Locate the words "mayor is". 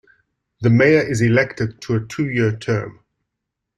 0.71-1.21